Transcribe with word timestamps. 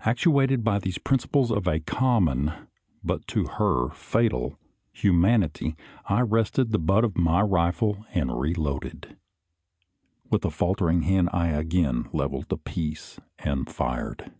Actuated 0.00 0.64
by 0.64 0.80
these 0.80 0.98
principles 0.98 1.52
of 1.52 1.68
a 1.68 1.78
common, 1.78 2.52
but 3.04 3.24
to 3.28 3.44
her 3.44 3.88
fatal, 3.90 4.58
humanity, 4.92 5.76
I 6.06 6.22
rested 6.22 6.72
the 6.72 6.78
butt 6.80 7.04
of 7.04 7.16
my 7.16 7.42
rifle 7.42 8.04
and 8.12 8.36
reloaded. 8.36 9.16
With 10.28 10.44
a 10.44 10.50
faltering 10.50 11.02
hand 11.02 11.28
I 11.32 11.50
again 11.50 12.08
levelled 12.12 12.48
the 12.48 12.58
piece 12.58 13.20
and 13.38 13.70
fired. 13.70 14.32